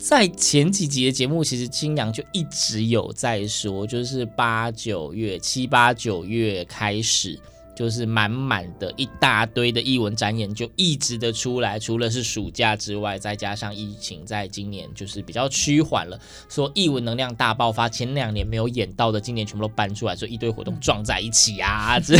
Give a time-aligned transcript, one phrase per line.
[0.00, 7.38] 在前几集的节目，其实金阳就一直有在说，就是八九月、七八九月开始。
[7.80, 22.18] 就是满满的一大堆的艺文展演就一直的出来，除了是暑假之外，再加上疫情在今年就是比较趋缓了，说艺文能量大爆发，前两年没有演到的，今年全部都搬出来，所以一堆活动撞在一起啊， 这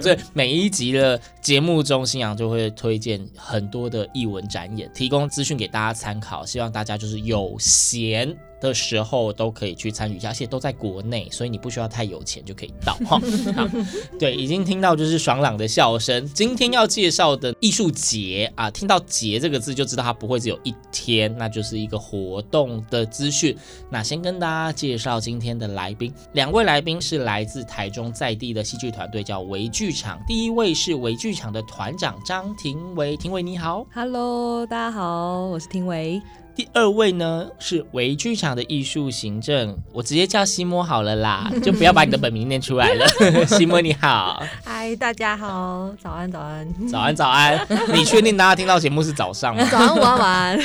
[0.00, 13.20] 所以每一集的节目中，新阳就会推荐很多的艺文展演，提供资讯给大家参考，希望大家就是有闲的时候都可以去参与一下，而且都在国内，所以你不需要太有钱就可以到哈。
[14.18, 16.26] 对，已经听到就是爽朗的笑声。
[16.34, 23.56] 今天要介绍的艺术节啊，听到“节”这个字就知道它不会只有一天，那就是一个活动的资讯。
[23.90, 30.20] 那先跟大家介绍今天的来宾，两位来宾是来自台中在地的戏剧团队，叫维剧场。
[30.26, 33.86] 第一位是维剧场的团长张庭维，庭维你好。
[33.94, 36.20] Hello，大家好，我是庭维。
[36.58, 43.06] 第二位呢是微剧场的艺术行政，我直接叫西摩好了啦， 就不要把你的本名念出来了。
[43.46, 47.64] 西摩你好，嗨，大家好，早安，早安，早安早安。
[47.94, 49.64] 你确定大家听到节目是早上吗？
[49.70, 50.58] 早安，午安，晚安。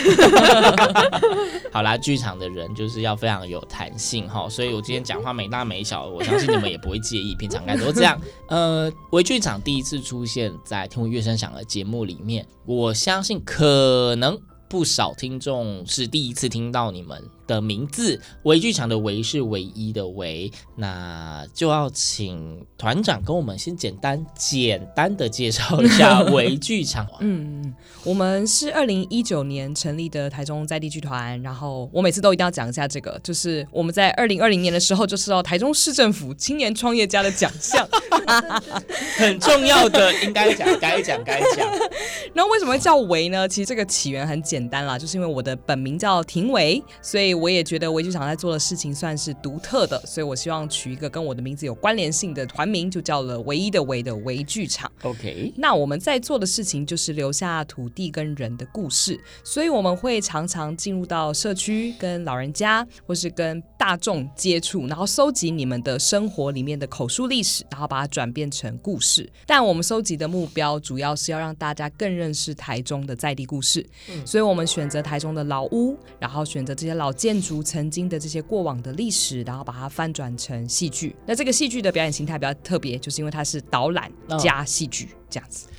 [1.72, 8.20] 好啦，剧场的人就是要非常有弹性哈，所以我今天讲话没大没小，我相信你们也不会介意，平常应该都这样。
[8.50, 14.36] 呃，微剧场第一次出现在《听闻乐声响》的节目里面，我相信可能。
[14.74, 27.08] 不少听众是第一次听到你们的名字，微剧场的微是唯一的唯，那就要请团长跟我们先简单简单的介绍一下 微剧场。
[27.20, 27.74] 嗯，
[28.04, 37.88] 我们是二零一九年成立的台中在地剧团，然后我每次都一定要讲一下这个，就是我们在二零二零年的时候就受到台中市政府青年创业家的奖项，
[39.18, 41.68] 很重要的应该讲该讲该讲。
[42.34, 43.48] 然后 为什么叫微呢？
[43.48, 54.92] 其实这个起源很简单啦，就是因为我的本名叫庭维，所以我也觉得围剧场在做的事情算是独特的，所以我希望取一个跟我的名字有关联性的团名，就叫了唯一的唯的围剧场。
[55.04, 69.30] OK，那我们在做的事情就是留下土地跟人的故事，所以我们会常常进入到社区，跟老人家或是跟大众接触，然后收集你们的生活里面的口述历史，然后把它转变成故事。
[69.46, 81.16] 但我们收集的目标主要是要让大家更认识台中的在地故事，嗯、所以我们选择台中的老屋，然后选择这些老建筑曾经的这些过往的历史，然后把它翻转成戏剧。
[81.26, 85.70] 那这个戏剧的表演形态比较特别，就是因为它是导览加戏剧这样子。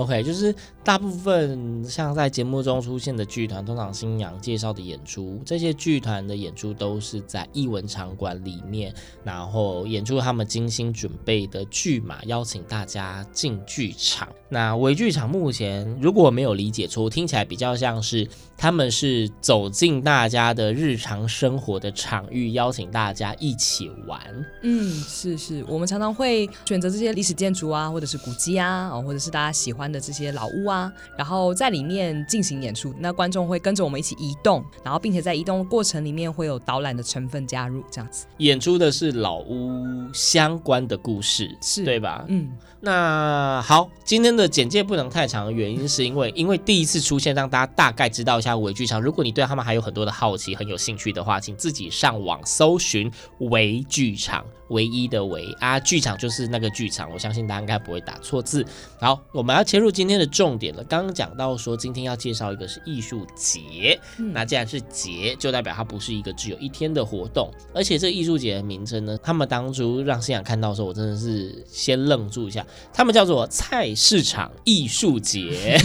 [0.00, 14.26] OK，就是大部分像在节目中出现的剧团，通常新阳介绍的演出，这些剧团的演出都是在艺文场馆里面，然后演出他们精心准备的剧码，邀请大家进剧场。
[14.48, 24.18] 那微剧场目前如果没有理解错，听起来比较像是他们是走进大家的日常生活的场域，邀请大家一起玩。
[24.62, 32.94] 嗯，是是，我们常常会选择这些历史建筑啊，或者是古迹啊，哦，或者是大家喜欢的这些老屋啊，然后在里面进行演出。
[32.98, 38.26] 那观众会跟着我们一起移动，然后并且在移动的过程里面会有导览的成分加入，这样子。
[38.38, 42.24] 演出的是老屋相关的故事，是对吧？
[42.28, 42.50] 嗯，
[42.80, 49.00] 那好，今天的简介不能太长的原因是因为，因为第一次出现，让大家大概知道一下伪剧场。
[49.00, 54.44] 如果你对他们还有很多的好奇，很有兴趣的话，请自己上网搜寻伪剧场。
[54.70, 58.64] 唯一的唯啊，剧场就是那个剧场，我相信大家应该不会打错字。
[58.98, 60.82] 好，我们要切入今天的重点了。
[60.84, 75.78] 刚刚讲到说，今天要介绍一个是艺术节，嗯那既然是节，就代表它不是一个只有一天的活动，而且这个艺术节的名称呢，他们当初让新阳看到的时候，我真的是先愣住一下，他们叫做菜市场艺术节。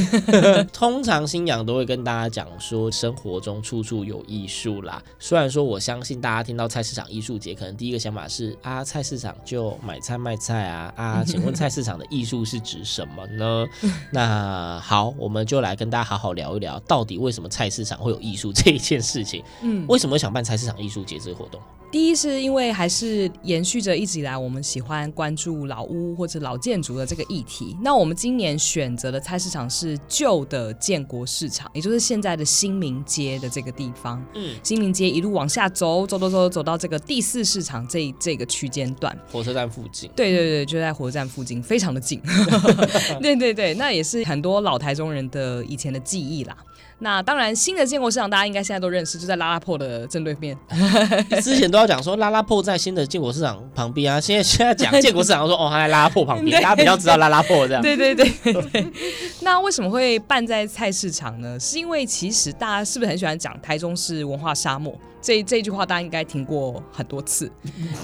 [0.72, 5.02] 通常新阳都会跟大家讲说，生活中处处有艺术啦。
[5.20, 13.66] 虽然说我相信大家听到菜市场艺术节，可能第一个想法是啊，菜市场就买菜卖菜啊啊， 请问菜市场的艺术是指什么呢？
[14.12, 19.44] 那好，我们就来跟大家好好聊一聊，到底为什么菜市场会有艺术这一件事情？
[19.62, 21.62] 嗯，为什么想办菜市场艺术节这个活动？
[21.96, 27.74] 第一是因为还是延续着一直以来我们喜欢关注老屋或者老建筑的这个议题。
[27.82, 34.22] 那我们今年选择的菜市场是旧的建国市场，也就是现在的新民街的这个地方。
[34.34, 39.18] 嗯，新民街一路往下走，走走走走到这个第四市场这这个区间段。
[39.32, 40.12] 火车站附近。
[40.14, 42.22] 对对对，就在火车站附近，非常的近。
[43.24, 46.58] 对对对，那也是很多老台中人的以前的记忆啦。
[47.00, 50.58] 那当然，新的建国市场大家应该现在都认识，就在拉拉破的正对面。
[51.44, 57.82] 之前都要讲说拉拉破在新的建国市场旁边啊，现在现在讲建国市场说哦，他在拉拉破旁边， 大家比较知道拉拉破这样。
[57.84, 58.88] 对对对对对。
[59.42, 61.60] 那为什么会办在菜市场呢？
[61.60, 64.98] 是因为其实大家是不是很喜欢讲台中是文化沙漠？
[65.25, 67.51] 这这句话大家应该听过很多次。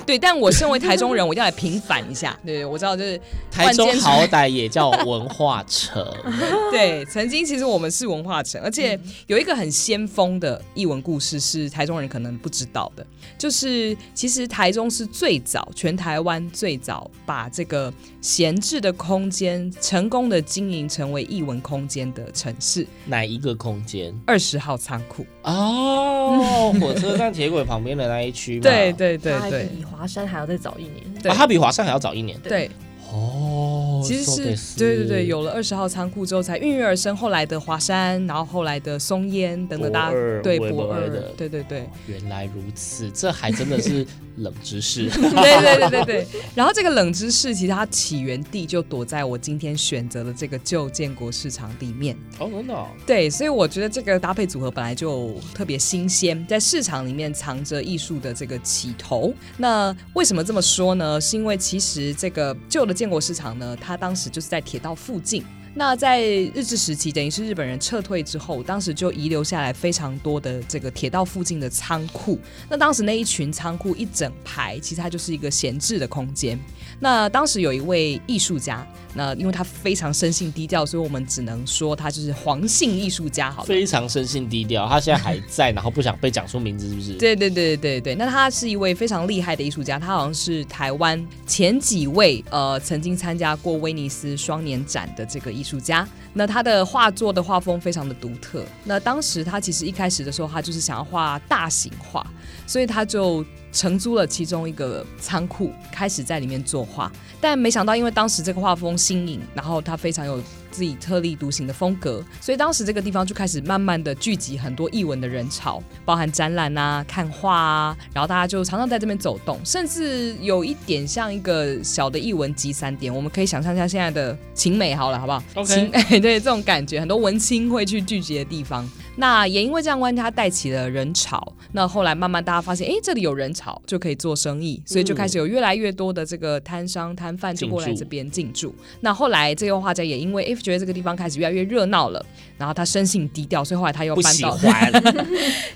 [0.07, 2.35] 对，但我身为台中人，我要来平反一下。
[2.43, 3.21] 对，我知道就是
[3.51, 6.03] 台中好歹也叫文化城。
[6.71, 13.05] 对，曾经其实我们是文化城，而且有一个很先锋的译文故事是台中人可能不知道的，
[13.37, 22.87] 就是其实台中是最早全台湾最早把这个闲置的空间成功的经营成为译文空间的城市。
[23.05, 24.11] 哪一个空间？
[24.25, 28.59] 二十号仓库哦，火车站铁轨旁边的那一区。
[28.59, 31.21] 对对对它对比华山还要再早一年。
[31.21, 32.39] 对哦，它比华山还要早一年。
[32.39, 32.69] 对。
[33.13, 41.89] 哦，其实是对对对，有了二十号仓库之后，才孕育而生后来的华山，然后后来的松烟等等，大家对博二的，对对对。
[42.07, 44.07] 原来如此，这还真的是
[44.41, 45.09] 冷知识。
[45.11, 46.27] 对对对对对。
[46.55, 52.15] 然后这个冷知识，其实它起源地就躲在我今天选择的这个旧建国市场里面。
[52.39, 52.87] 哦，真的。
[53.05, 59.33] 对，所以我觉得这个搭配组合本来就特别新鲜，在市场里面藏着艺术的这个起头。
[59.57, 61.19] 那为什么这么说呢？
[61.19, 62.91] 是因为其实这个旧的。
[63.01, 65.43] 建国市场呢，它当时就是在铁道附近。
[65.73, 72.37] 那在日治时期，等于是日本人撤退之后，当时就遗留下来非常多的这个铁道附近的仓库。
[72.69, 76.59] 那当时那一群仓库一整排，其实它就是一个闲置的空间。
[76.99, 78.85] 那当时有一位艺术家，
[79.15, 83.49] 那因为他非常生性低调，所以我们只能说他就是黄姓艺术家。
[83.49, 87.13] 好，非常生性低调，他现在还在，然后不想被讲出名字，是不是？
[87.13, 88.13] 对对对对对。
[88.15, 96.07] 那他是一位非常厉害的艺术家，他好像是台湾前几位呃曾经参加过威尼斯双年展的这个艺术家。
[96.33, 98.65] 那他的画作的画风非常的独特。
[98.83, 102.25] 那当时他其实一开始的时候，他就是想要画大型画，
[102.67, 103.45] 所以他就。
[103.71, 123.13] 承租了其中一个仓库，开始在里面作画，但没想到，因为当时这个画风新颖，然后他非常有自己特立独行的风格，所以当时这个地方就开始慢慢的聚集很多艺文的人潮，包含展览啊、看画啊，然后大家就常常在这边走动，甚至有一点像一个小的艺文集散点。
[123.13, 128.89] 我们可以想象一下现在的晴美好了，好不好？OK，哎， 对，这种感觉，很多文青会去聚集的地方。
[129.21, 131.53] 那也因为这样关系，他带起了人潮。
[131.73, 138.73] 那后来慢慢大家发现，哎，这里有人潮就可以做生意，所以就开始有越来越多的这个摊商摊贩就过来这边进驻。
[139.01, 142.25] 那后来这个画家也因为 F 觉得这个地方开始越来越热闹了，
[142.57, 144.91] 然后他生性低调，所以后来他又搬到不喜欢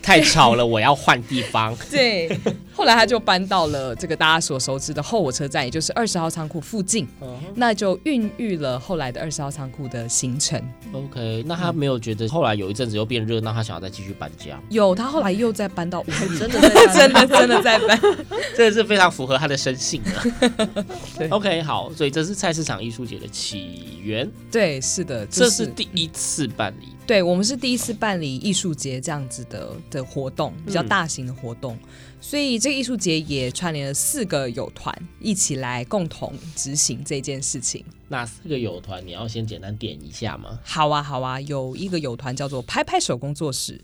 [0.01, 1.77] 太吵了，我要换地方。
[1.91, 2.27] 对，
[2.75, 7.05] 后来他就搬到了这个大家所熟知的后火车站，也就是二十号仓库附近。
[7.21, 7.53] Uh -huh.
[7.55, 10.61] 那就孕育了后来的二十号仓库的形成。
[10.91, 14.59] OK，那他没有觉得后来有一阵子又变热闹，他想要再继续搬家？
[14.69, 16.59] 有，他后来又再搬到五里，真的
[16.93, 17.99] 真的真的在搬，
[18.55, 20.01] 这 是非常符合他的生性
[21.17, 21.29] 的。
[21.29, 24.29] OK，好，所以这是菜市场艺术节的起源。
[24.51, 26.94] 对，是的，就是、这是第一次办理。
[27.07, 37.85] 对，我们是第一次办理艺术节这样子的的活动，比较大型的活动，嗯、所以这个艺术节也串联了四个友团一起来共同执行这件事情。
[38.07, 40.59] 那四个友团，你要先简单点一下吗？
[40.63, 43.79] 好啊，好啊，有一个友团叫做拍拍手工作室。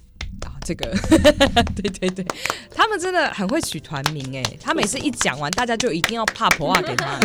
[0.63, 0.85] 这个，
[1.75, 2.25] 对对对，
[2.73, 7.19] 他们真的很会取团名哎，他每次一讲完，大家就一定要怕婆啊给他。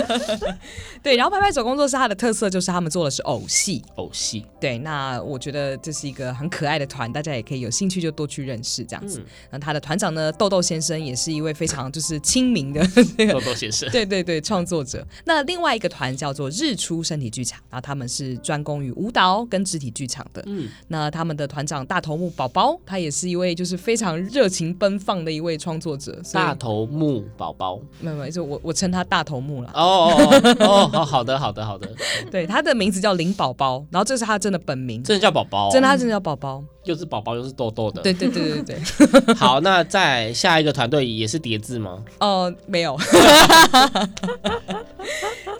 [1.02, 4.44] 对，然后拍拍手工作室它的特色就是他们做的是偶戏，偶戏。
[4.60, 9.24] 对，那我觉得这是一个很可爱的团，大家也可以有兴趣就多去认识这样子。
[9.50, 12.86] 那、嗯、他的团长呢，豆豆先生也是一位非常就是亲民的
[13.32, 15.06] 豆豆先生，对对对，创作者。
[15.24, 20.42] 那另外一个团叫做日出身体剧场，然后他们是专攻于舞蹈跟肢体剧场的。
[20.46, 26.20] 嗯，那他们的团长大头目宝宝，他也是一位就是非常热情奔放的一位创作者。
[26.32, 29.70] 大头目宝宝，没有没有，就我我称他大头目了。
[29.74, 31.88] 哦哦哦，好好的好的好的。
[32.30, 38.02] 对，他的名字叫林宝宝，然后这是他真的本名，真的叫宝宝，真的他真的叫宝宝，又是宝宝又是豆豆的。
[38.02, 39.34] 对对对对对。
[39.34, 42.02] 好，那在下一个团队也是叠字吗？
[42.20, 42.96] 哦、呃，没有。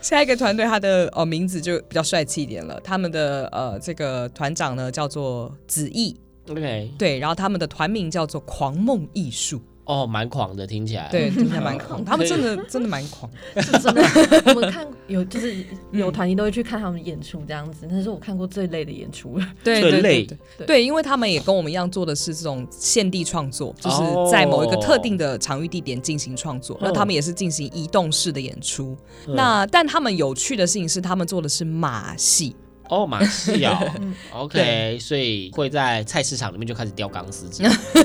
[0.02, 6.14] 下一个团队他的哦名字就比较帅气一点了，他们的呃这个团长呢叫做子毅
[6.48, 9.60] ，OK，对，然后他们的团名叫做狂梦艺术。
[9.84, 11.08] 哦，蛮狂的，听起来。
[11.12, 12.04] 对，听起来蛮狂。
[12.04, 14.02] 他们真的 真的蛮狂，是真的。
[14.52, 19.46] 我们看有就是有团体都会去看他们演出这样子，那是我看过最累的演出了。
[19.62, 20.26] 对对对
[20.66, 26.76] 对，因为他们也跟我们一样做的是这种现地创作，就是在某一个特定的场域地点进行创作。
[26.82, 28.96] 那他们也是进行移动式的演出。
[29.28, 32.56] 那但他们有趣的事情是，他们做的是马戏。
[32.88, 33.76] 哦，马戏哦，
[34.32, 37.48] OK，所以会在菜市场里面就开始吊钢丝，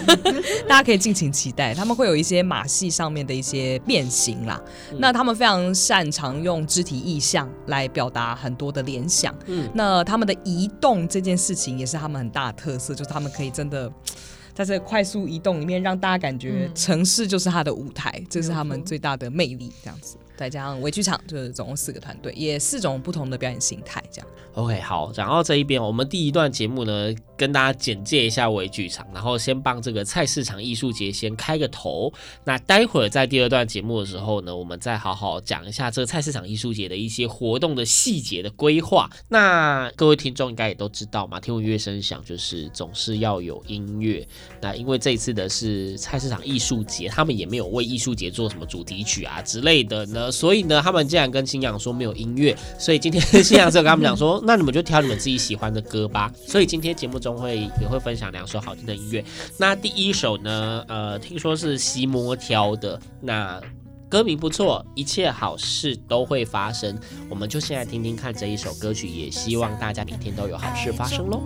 [0.67, 4.61] 大家可以尽情期待，他们会有一些马戏上面的一些变形啦。
[4.91, 9.35] 嗯、那他们非常擅长用肢体意象来表达很多的联想。
[9.45, 13.91] 嗯，那他们的移动这件事情也是他们很大的特色，就是他们可以真的
[14.53, 20.17] 在这快速移动里面让大家感觉城市就是他的舞台，这、嗯、是他们最大的魅力，这样子。
[20.41, 24.27] 再加上微剧场，就是总共四个团队，也四种不同的表演形态，这样。
[24.55, 32.13] OK，好，然后这一边我们第一段节目呢，跟大家简介一下微剧场，然后先帮这个菜市场艺术节先开个头。
[32.43, 39.09] 那待会儿在第二段节目的时候呢，我们再好好讲一下这个菜市场艺术节的一些活动的细节的规划。
[39.27, 44.23] 那各位听众应该也都知道嘛，听闻乐声响就是总是要有音乐。
[44.61, 50.31] 那因为这次的是菜市场艺术节，他们也没有为艺术节做什么主题曲啊之类的呢。
[50.31, 56.31] 所以呢，他们既然跟新阳说没有音乐，所以今天新阳就跟他们讲说，那你们就挑你们自己喜欢的歌吧。
[56.45, 59.23] 所以今天节目中会也会分享两首好听的音乐。
[59.57, 63.61] 那第一首呢，呃，听说是西摩挑的，那
[64.09, 66.97] 歌名不错，一切好事都会发生。
[67.29, 71.41] 我们就先来听听看这一首歌曲，也希望大家每天都有好事发生喽。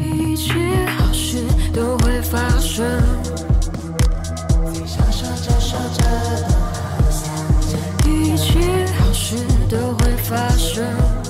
[0.00, 0.54] 一切
[0.86, 2.84] 好事都会发生。
[8.04, 9.36] 一切好事
[9.68, 11.27] 都会发生。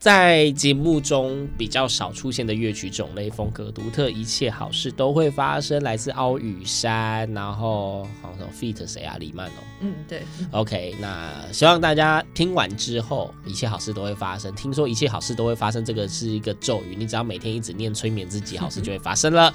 [0.00, 5.82] 在节目中比较少出现的乐曲种类，风格独特，一切好事都会发生。
[5.82, 9.18] 来自奥羽山，然后好像 feat 谁啊？
[9.20, 9.60] 李曼哦。
[9.82, 10.22] 嗯，对。
[10.52, 14.50] OK，那希望大家听完之后，一切好事都会发生。
[14.54, 19.52] 听说一切好事都会发生，这个是一个咒语，你只要每天一直念催眠自己，好事就会发生了。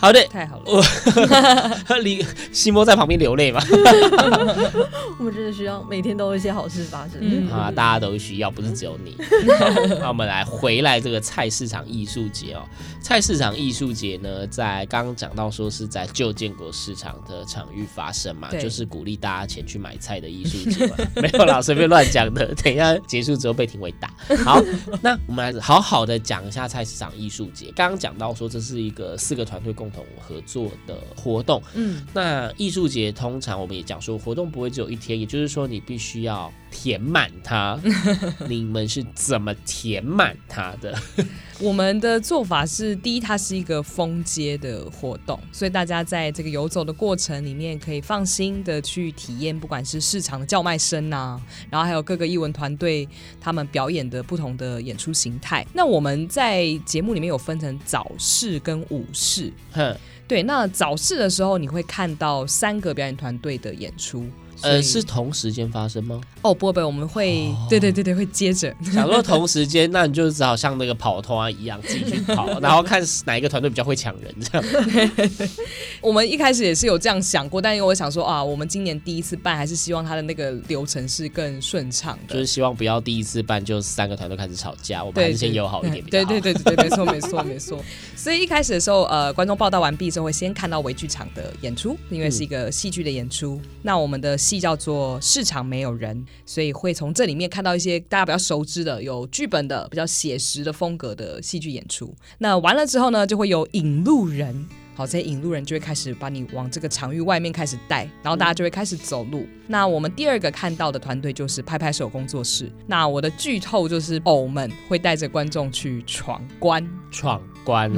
[0.00, 0.64] 好的，太好了。
[0.66, 3.60] 我 李西莫在旁边流泪嘛。
[5.18, 7.18] 我们真的需要每天都有一些好事发生。
[7.20, 9.16] 嗯啊，大家都需要，不是只有你。
[10.00, 12.62] 那我们来回来这个菜市场艺术节哦。
[13.02, 20.96] 菜市场艺术节呢，在刚刚讲到说是在旧建国市场的场域发生嘛，就是鼓励大家前去买菜的艺术节嘛。
[21.16, 22.54] 没有啦，随便乱讲的。
[22.62, 24.12] 等一下结束之后被评委打。
[24.44, 24.62] 好，
[25.02, 27.72] 那我们来好好的讲一下菜市场艺术节。
[27.74, 31.62] 刚刚讲到说这是一个四个团队共同合作的活动。
[31.74, 37.78] 嗯，那艺术节通常我们也讲说，活动不会只有一天，也就是说你必须要填满它。
[38.48, 40.96] 你们是怎么填满它的？
[41.60, 53.08] 我们的做法是，第一，它是一个封街的活动，所以大家在这个游走的过程里面，可以放心的去体验，不管是市场的叫卖声啊，然后还有各个艺文团队
[53.40, 55.66] 他们表演的不同的演出形态。
[55.72, 59.96] 那我们在节目里面有分成早市跟午市，哼，
[60.28, 64.24] 对，那早市的时候你会看到三个表演团队的演出。
[64.62, 66.20] 呃，是同时间发生吗？
[66.42, 68.74] 哦，不会不会，我们会，对对对对，会接着。
[68.92, 75.28] 想说同时间，那你就只好像那个跑团一样自己去跑， 然后看哪一个团队比较会抢人这样。
[76.00, 86.28] 我们一开始也是有这样想过，但因为我想说啊，我们今年第一次办，还是希望它的那个流程是更顺畅的，就是希望不要第一次办就三个团队开始吵架，我们还是先友好一点比较好。
[86.28, 87.84] 对对对对，没错没错没错。
[88.16, 93.56] 所以一开始的时候，呃，观众报道完毕之后，会先看到微剧场的演出，因为是一个戏剧的演出。
[93.56, 102.14] 嗯、那我们的戏叫做《市场没有人》，所以会从这里面看到一些大家比较熟知的、有剧本的、比较写实的风格的戏剧演出。
[102.38, 104.66] 那完了之后呢，就会有引路人。
[104.94, 109.46] 好，这些引路人就会开始把你往这个场域外面开始带，然后大家就会开始走路。
[109.68, 112.68] 那我们第二个看到的团队就是拍拍手工作室。
[112.86, 117.92] 那我的剧透就是偶们会带着观众去闯关，闯关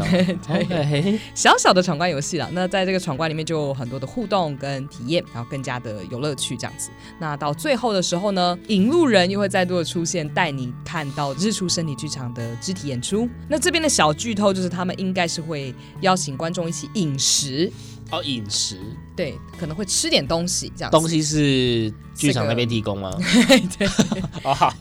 [1.32, 2.48] 小小的闯关游戏了。
[2.52, 6.90] 那在这个闯关里面就有很多的互动跟体验，然后更加的有乐趣这样子。
[7.20, 13.28] 那到最后的时候呢，引路人又会再度的出现，带你看到日出身体剧场的肢体演出。
[13.48, 16.90] 那这边的小剧透就是他们应该是会邀请观众一起。
[16.94, 17.70] 饮食
[18.10, 18.78] 哦，饮食
[19.16, 20.96] 对，可能会吃点东西这样子。
[20.96, 23.14] 东西是剧场那边提供吗？
[23.78, 23.86] 对，
[24.42, 24.72] 哦好，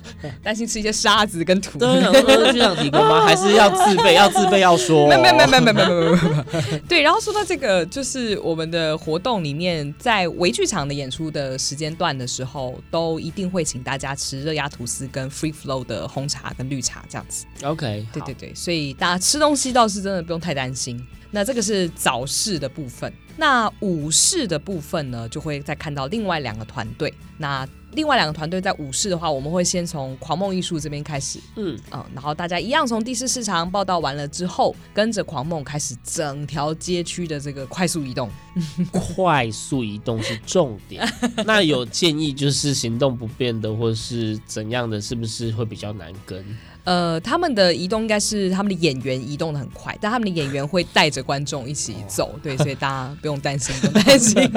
[0.42, 1.78] 担心吃一些沙子跟土。
[1.78, 3.22] 对，是剧场提供吗？
[3.28, 4.14] 还是要自备？
[4.14, 5.08] 要自备要说？
[5.08, 6.80] 没有没有没有没有没有没有没有。
[6.88, 17.46] 对，然后说到这个，就是我们的活动里面，在微剧场的演出的时间段的时候，都一定会请大家吃热压吐司跟 free flow 的红茶跟绿茶这样子。
[17.64, 21.06] OK，对对对，所以大家吃东西倒是真的不用太担心。
[21.32, 27.14] 那这个是早市的部分，那午市的部分呢，就会再看到另外两个团队。
[27.38, 38.30] 那另外两个团队在午市的话，我们会先从狂梦艺术这边开始，嗯嗯，然后大家一样从第四市场报道完了之后，跟着狂梦开始整条街区的这个快速移动。
[38.92, 41.08] 快速移动是重点。
[41.46, 46.44] 那有建议就是行动不便的或是怎样的，是不是会比较难跟？
[46.90, 54.52] 呃，他们的移动应该是他们的演员移动的很快，但他们的演员会带着观众一起走，对，所以大家不用担心，不用担心。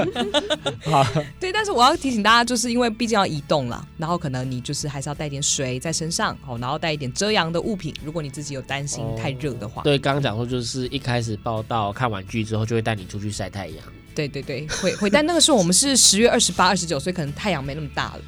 [0.84, 1.04] 好
[1.38, 9.82] 对，但是我要提醒大家，就是因为毕竟要移动啦，然后可能你就是还是要带点水在身上，哦，然后带一点遮阳的物品，如果你自己有担心太热的话。
[9.82, 13.84] 对，刚刚讲说就是一开始报道看完剧之后，就会带你出去晒太阳。
[14.14, 18.20] 对对对，会会，但那个时候我们是十月二十八、二十九，所以可能太阳没那么大了。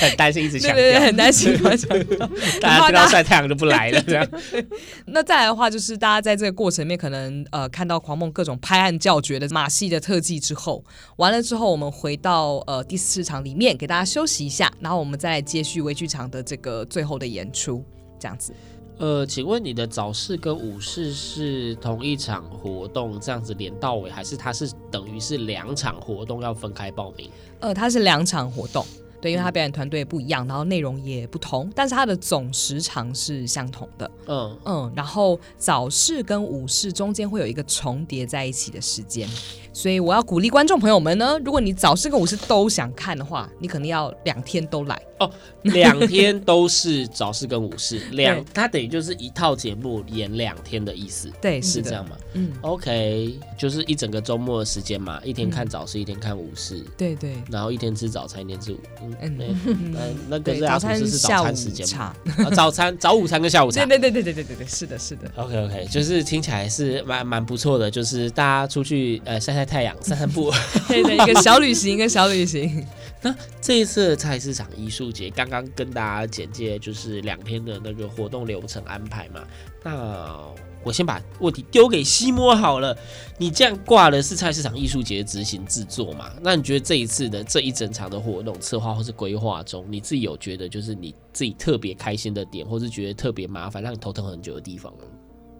[0.00, 1.52] 很担心，一直强调，对对对，很担心，
[2.60, 4.02] 大家知道晒太阳就不来了。
[4.02, 4.26] 这样。
[5.06, 10.84] 那再来的话，就是大家在这个过程里面，可能呃看到狂梦各种拍案叫绝的马戏的特技之后，
[11.16, 17.84] 完了之后，我们回到呃第四场里面，给大家休息一下，然后我们再来接续微剧场的这个最后的演出，
[18.18, 18.52] 这样子。
[18.98, 27.30] 呃，请问你的早市跟午市是同一场活动这样子连到尾，还是它是等于是两场活动要分开报名？
[27.60, 28.84] 呃，它是两场活动。
[29.20, 34.10] 对，因为他表演团队不一样，然后内容也不同，但是它的总时长是相同的。
[34.26, 39.28] 嗯嗯，然后早市跟午市中间会有一个重叠在一起的时间，
[39.72, 45.30] 所以我要鼓励观众朋友们呢，如果你早市跟午市都想看的话，你肯定要两天都来哦。
[45.62, 51.30] 两天都是早市跟午市，两 它等于就是一套节目演两天的意思。
[51.40, 52.16] 对，是这样吗？
[52.34, 56.78] 嗯，OK，就是一整个周末的时间嘛，一天看早市，嗯、一天看午市。
[56.96, 58.78] 对对，然后一天吃早餐，一天吃午。
[59.20, 59.94] 嗯，
[60.28, 62.14] 那那个早餐是早餐时间嘛？
[62.54, 63.84] 早餐、早午餐跟下午茶。
[63.86, 65.30] 对对对对对对对，是的，是的。
[65.36, 70.52] OK OK，就是听起来是蛮蛮不错的，就是大家出去呃晒晒太阳、散散步，
[70.88, 72.84] 对对，一个小旅行，一个小旅行。
[73.20, 79.42] 那这一次的菜市场艺术节，刚刚跟大家简介就是两天的那个活动流程安排嘛。
[79.82, 80.38] 那
[80.84, 82.96] 我先把问题丢给西摸好了。
[83.36, 86.32] 你这样挂的是菜市场艺术节执行制作嘛？
[86.40, 94.98] 那你觉得这一次的这一整场的活动策划或是规划中，你自己有觉得就是你自己特别开心的点，或是觉得特别麻烦让你头疼很久的地方吗？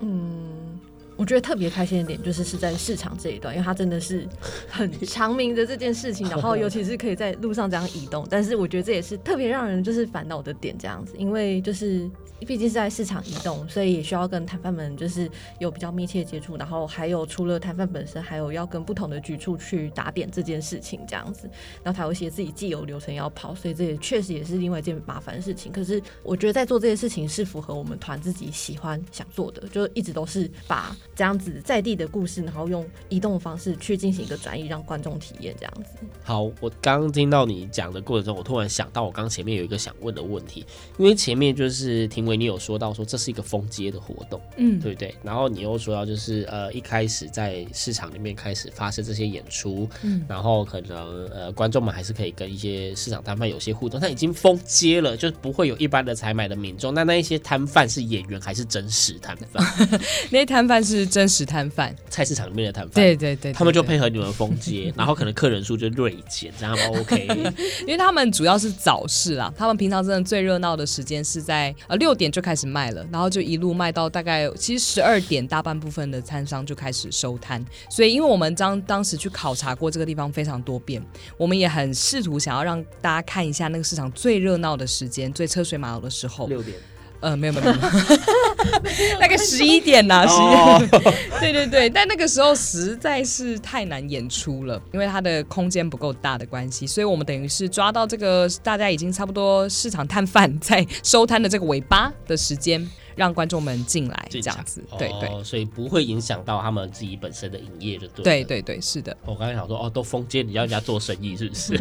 [0.00, 0.78] 嗯。
[1.18, 4.24] 我觉得特别开心的点就是是在市场这一段，因为它真的是
[4.68, 8.24] 很 长明的这件事情，然后尤其是可以在路上这样移动。
[8.30, 12.08] 但是我觉得这也是特别让人就是烦恼的点，这样子，因为就是
[12.46, 15.28] 毕竟是在市场移动，所以也需要跟摊贩们就是
[15.58, 21.50] 有比较密切接触，然后还有除了摊贩本身，还有要跟不同的局处去打点这件事情，这样子，
[21.82, 25.72] 然后他有一些自己既有流程要跑，所以这也确实也是另外一件麻烦的事情。
[25.72, 30.96] 可是我觉得在做这些事情是符合我们团自己喜欢想做的，就一直都是把。
[31.18, 36.06] 这样子在地的故事，然后用移动的方式去进行一个转移，让观众体验这样子。
[36.22, 40.64] 好，我刚刚听到你讲的过程中，我突然想到，我刚前面有一个想问的问题，
[40.96, 45.12] 因为前面就是庭伟你有说到说这是一个封街的活动，嗯，对不对？
[45.24, 56.94] 然后你又说到就是呃一开始在市场里面开始发生这些演出，嗯，然后可能呃观众们还是可以跟一些市场摊贩有些互动，但已经封街了，就不会有一般的采买的民众。
[56.94, 59.66] 那那一些摊贩是演员还是真实摊贩？
[60.30, 61.07] 那些摊贩是。
[61.08, 67.26] 真实摊贩，菜市场里面的摊贩，对对对，他们就配合你们封街，然后可能客人数就锐减，这样吗？OK，
[67.82, 77.64] 因为他们主要是早市啦，他们平常真的最热闹的时间是在呃六点就开始卖了，然后就一路卖到大概其实十二点，大半部分的餐商就开始收摊。
[77.88, 81.02] 所以因为我们当当时去考察过这个地方非常多遍，
[81.36, 86.76] 我们也很试图想要让大家看一下那个市场最热闹的时间，最车水马龙的时候，六点。
[87.20, 91.14] 呃，没有没有没有，大概 十一点呐，十一点。
[91.40, 102.88] 对对对，但那个时候实在是太难演出了，因为它的空间不够大的关系，所以我们等于是抓到这个大家已经差不多市场摊贩在收摊的这个尾巴的时间。
[103.18, 108.24] 让观众们进来这样子，对对，哦，所以不会影响到他们自己本身的营业，的对。
[108.24, 109.16] 对对对，是的。
[109.26, 111.76] 我刚才想说，哦，都封街，你要人家做生意是不是？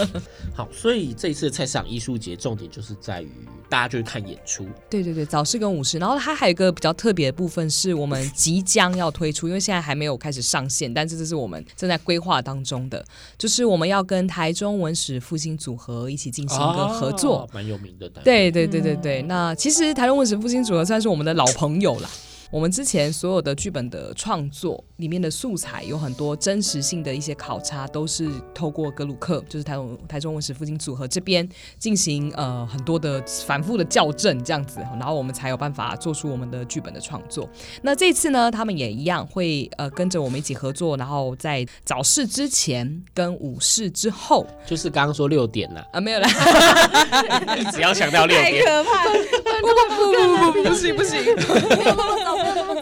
[0.56, 3.30] 好，所以这一次的菜市场艺术节重点就是在于
[3.68, 4.66] 大家就是看演出。
[4.88, 13.04] 对对对，早市跟午市，然后它还有一个比较特别的部分，是我们即将要推出，因为现在还没有开始上线，但是这是我们正在规划当中的，
[13.36, 18.08] 就是我们要跟台中文史复兴组合一起进行一个合作，蛮、哦、有名的。
[18.24, 20.84] 对对对对对，嗯、那其实台中文史复兴组合。
[20.84, 22.08] 算是我们的老朋友了。
[22.50, 31.46] 我们之前所有的剧本的创作里面的素材有很多真实性的一些考察，都是透过格鲁克，就是台中台中文史复兴组合这边
[31.78, 37.46] 进行呃很多的反复的校正，这样子，然后我们才有办法做出我们的剧本的创作。
[37.82, 46.28] 那这次呢，他们也一样会呃跟着我们一起合作，然后在早市之前跟午市之后， 就是刚刚说六点了啊，没有啦，
[47.60, 49.12] 一直要强调六点，太可怕了，
[49.60, 51.18] 不不不不不不行不行。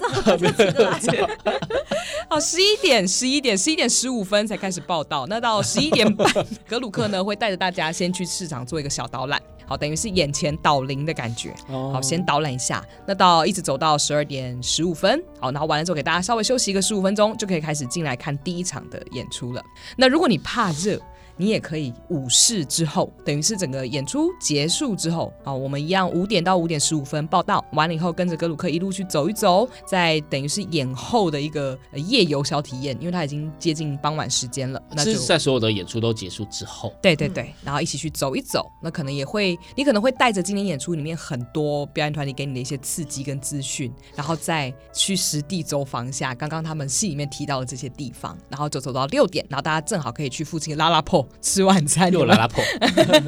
[2.28, 5.26] 好，十一点，十一点，十一点十五分才开始报道。
[5.28, 6.28] 那到十一点半，
[6.68, 9.40] 格鲁克呢会带着大家先去市场做一个小导览。
[9.68, 11.52] 好，等于是眼前导聆的感觉。
[11.66, 12.84] 好，先导览一下。
[13.06, 19.62] 那到一直走到十二点十五分，好，然后完了之后给大家稍微休息一个十五分钟，就可以开始进来看第一场的演出了。
[19.96, 21.00] 那如果你怕热，
[21.36, 34.82] 你也可以午市之后，等于是整个演出结束之后，啊，我们一样五点到五点十五分报道，完了以后跟着格鲁克一路去走一走，在等于是演后的一个夜游小体验，因为它已经接近傍晚时间了。
[34.92, 51.25] 那就是在所有的演出都结束之后，对对对，然后一起去走一走，那可能也会，你可能会带着今天演出里面很多表演团体给你的一些刺激跟资讯，然后再去实地走访一下刚刚他们戏里面提到的这些地方，然后走走到六点，然后大家正好可以去附近的拉拉破。
[51.40, 52.62] 吃晚餐又拉拉破，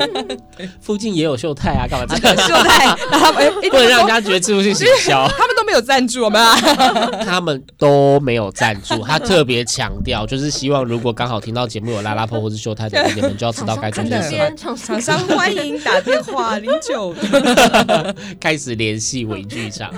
[0.81, 2.87] 附近也有秀泰啊，干嘛这个秀泰？
[3.11, 6.57] 然后哎，不能让人家觉得自助性行销，他们都没有赞助我们啊，
[7.25, 14.57] 他们都没有赞助，他特别强调，就是希望如果刚好听到节目有拉拉破或是秀泰的，你们就要知道该做些什么。
[14.57, 17.15] 厂商欢迎打电话零九，
[18.41, 19.93] 开始联系微剧场。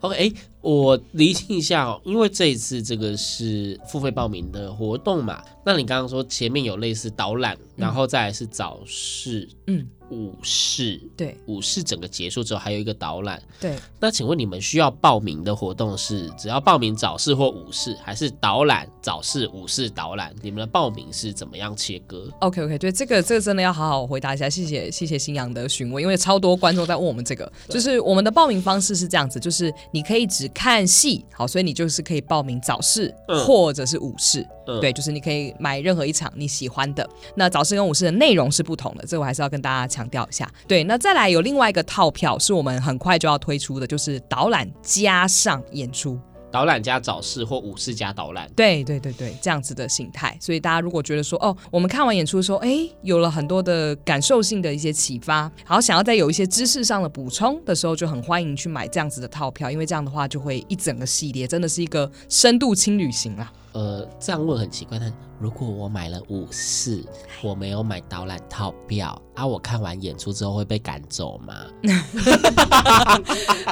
[0.00, 9.86] OK，哎，我厘清一下哦，因为这一次这个是付费报名的活动嘛，那你刚刚说前面有类似导览，然后再来是早市，嗯。
[10.10, 13.76] 午市，对，午市整个结束之后还有一个导览，对。
[13.98, 20.34] 那请问你们需要报名的活动是只要报名早市或午市，还是导览早市、午市导览？
[20.42, 33.14] 你们的报名是怎么样切割？OK OK，对，这个这个真的要好好回答一下，谢谢谢谢新阳的询问，因为超多观众在问我们这个，就是我们的报名方式是这样子，就是你可以只看戏，好，所以你就是可以报名早市
[33.46, 34.46] 或者是午市。
[34.78, 37.08] 对，就是你可以买任何一场你喜欢的。
[37.34, 40.46] 那早市跟午市的内容是不同的，这我还是要跟大家强调一下。
[40.68, 46.20] 对，那再来有另外一个套票是我们很快就要推出的，就是导览加上演出。
[46.52, 50.36] 导览加早市或午市加导览，对对对对，这样子的形态。
[50.40, 63.52] 所以大家如果觉得说，哦，我们看完演出的时候，哎，有了很多的感受性的一些启发，然后想要再有一些知识上的补充的时候，就很欢迎去买这样子的套票，因为这样的话就会一整个系列真的是一个深度轻旅行啦。
[63.72, 67.04] 呃，这样问很奇怪，但如果我买了五四，
[67.42, 71.54] 我没有买导览套票，啊，我看完演出之后会被赶走吗？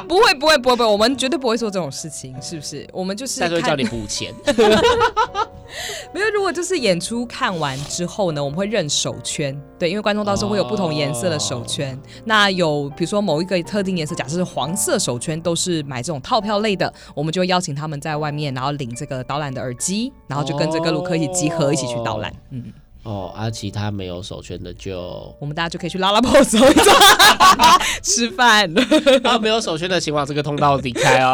[0.07, 2.87] 不会，不会，不会，不会，我们绝对不会做这种事情，是不是？
[2.93, 4.33] 我们就是，再会叫你补钱。
[6.11, 11.91] 没有，如果就是演出看完之后呢，我们会认手圈，对，因为观众到时候会有不同颜色的手圈。
[11.91, 11.99] Oh.
[12.25, 19.88] 那有比如说某一个特定颜色，假设是黄色手圈，都是买这种套票类的，我们就邀请他们在外面，然后领这个导览的耳机，
[20.27, 22.29] 然后就跟着各路客一起集合，一起去导览。
[22.31, 22.39] Oh.
[22.51, 22.73] 嗯。
[23.03, 26.91] 哦，而、啊、其他没有手圈的就，我们大家就可以去拉拉 pose 走一走，
[28.03, 28.85] 吃饭饭。
[29.23, 31.33] 啊，没有手圈的，请往这个通道离开哦。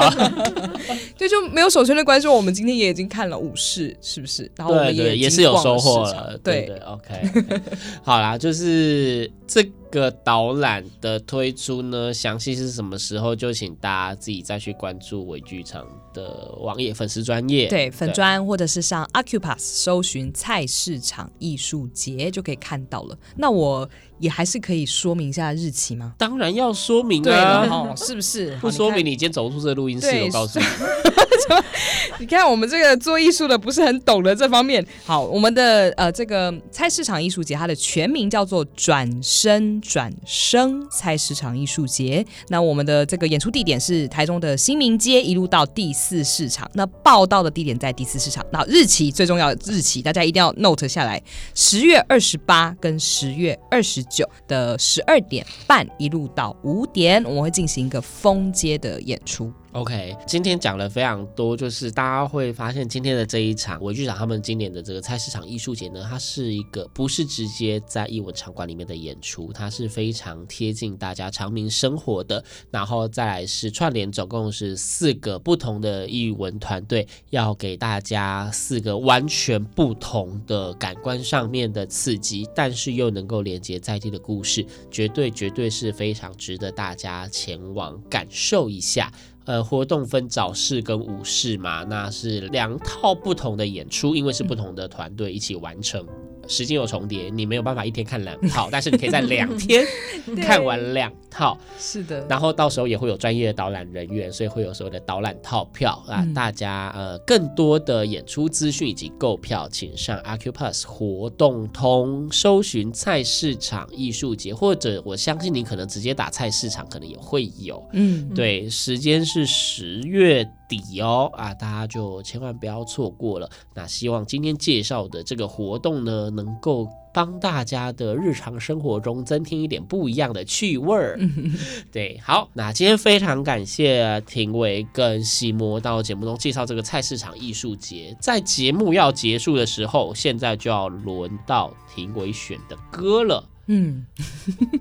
[1.18, 4.50] 对，就没有手圈的关系，我们今天也已经看了五市，是不是？
[4.56, 6.38] 然后我们也也是有收获了。
[6.44, 7.62] 对，对对，OK。
[8.04, 9.66] 好啦，就是这。
[9.96, 23.18] 这个导览的推出呢，详细是什么时候，就请大家自己再去关注微剧场的网页粉丝专页，对粉专或者是上 Accupass 搜寻菜市场艺术节就可以看到了。
[23.38, 26.14] 那我也还是可以说明一下日期吗？
[26.18, 28.54] 当然要说明啊，对哦，是不是？
[28.60, 30.66] 不说明你今天走出这个录音室，我告诉你。
[32.20, 34.86] 你看我们这个做艺术的不是很懂的这方面。
[35.04, 42.26] 好，我们的呃这个菜市场艺术节，它的全名叫做转身转生菜市场艺术节。
[42.50, 46.70] 那我们的这个演出地点是台中的新民街，一路到第四市场。
[46.74, 48.46] 那报道的地点在第四市场。
[48.52, 51.22] 那日期最重要的日期，大家一定要 note 下来：
[51.54, 59.52] 十月二十八跟十月二十九的十二点半，一路到五点，我们会进行一个封街的演出。
[59.76, 72.42] OK，今天讲了非常多，就是大家会发现今天的这一场韦剧场他们今年的这个菜市场艺术节呢，它是一个不是直接在艺文场馆里面的演出，它是非常贴近大家常民生活的。
[72.72, 89.12] 然后再来是串联，总共是四个不同的艺文团队，要给大家四个完全不同的感官上面的刺激，但是又能够连接在地的故事，绝对绝对是非常值得大家前往感受一下。
[89.46, 96.04] 呃，活动分早市跟午市嘛，那是两套不同的演出，因为是不同的团队一起完成。
[96.48, 99.86] 时间有重叠，你没有办法一天看两 套，但是你可以在两天
[100.42, 101.58] 看完两套。
[101.78, 106.24] 是的，然后到时候也会有专业的导览人员，所以会有所谓的导览套票啊。
[106.24, 117.84] 嗯、大家呃，更多的演出资讯以及购票，请上 Accupass 活动通搜寻菜市场艺术节，或者我相信你可能直接打菜市场，可能也会有。
[117.94, 123.50] 嗯，对，时间是十月底哦啊，大家就千万不要错过了。
[123.74, 131.20] 那希望今天介绍的这个活动呢，能够帮大家的日常生活中增添一点不一样的趣味儿。
[131.92, 138.16] 对，好，那今天非常感谢庭伟跟西摩到节目中介绍这个菜市场艺术节。
[138.20, 143.44] 在节目要结束的时候，现在就要轮到庭伟选的歌了。
[143.68, 144.06] 嗯，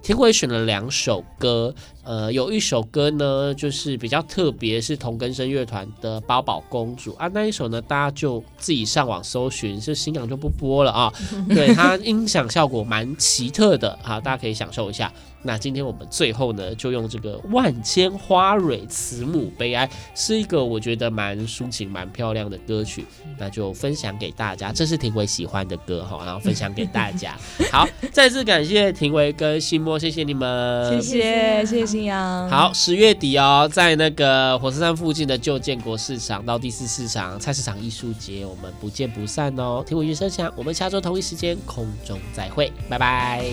[0.02, 11.12] 田果也选了两首歌，呃，有一首歌呢，就是比较特别，是同根生乐团的《宝宝公主》啊，那一首呢，大家就自己上网搜寻，就新港就不播了啊。
[11.48, 15.10] 对，它音响效果蛮奇特的啊，大家可以享受一下。
[15.46, 23.04] 那今天我们最后呢，就用这个万千花蕊慈母悲哀，是一个我觉得蛮抒情、蛮漂亮的歌曲，
[23.38, 24.72] 那就分享给大家。
[24.72, 27.37] 这是庭伟喜欢的歌哈，然后分享给大家。
[27.70, 32.48] 好，再次感谢庭伟跟新墨，谢谢你们，谢谢谢谢新阳。
[32.48, 39.85] 好，十月底哦，在那个火车站附近的旧建国市场到第四市场菜市场艺术节，我们不见不散哦。
[39.87, 43.44] 庭维乐声响，我们下周同一时间空中再会，拜拜。